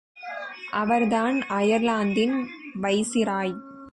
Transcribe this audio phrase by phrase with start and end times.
[0.71, 2.49] அவர்தான் அயர்லாந்தின்
[2.81, 3.55] வைசிராய்.